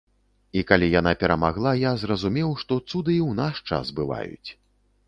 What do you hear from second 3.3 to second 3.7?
наш